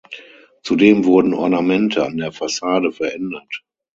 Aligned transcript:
Zudem 0.63 1.05
wurden 1.05 1.35
Ornamente 1.35 2.03
an 2.03 2.17
der 2.17 2.31
Fassade 2.31 2.91
verändert. 2.91 3.63